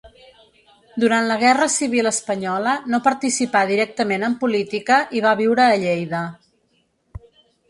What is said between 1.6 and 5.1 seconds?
civil espanyola no participà directament en política